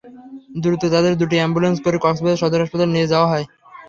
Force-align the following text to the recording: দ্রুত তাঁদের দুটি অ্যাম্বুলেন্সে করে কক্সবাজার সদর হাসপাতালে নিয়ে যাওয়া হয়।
দ্রুত 0.61 0.83
তাঁদের 0.93 1.13
দুটি 1.19 1.35
অ্যাম্বুলেন্সে 1.39 1.83
করে 1.85 1.97
কক্সবাজার 1.97 2.41
সদর 2.41 2.61
হাসপাতালে 2.63 2.93
নিয়ে 2.95 3.11
যাওয়া 3.11 3.27
হয়। 3.31 3.45